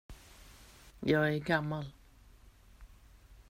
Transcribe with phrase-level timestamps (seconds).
[0.99, 1.85] Jag är gammal.